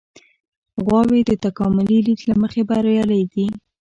[0.83, 3.47] غواوې د تکاملي لید له مخې بریالۍ دي.